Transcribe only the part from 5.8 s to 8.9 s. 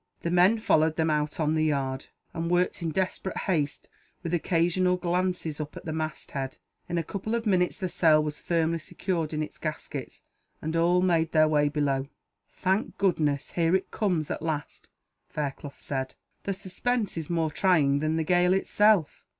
the mast head. In a couple of minutes the sail was firmly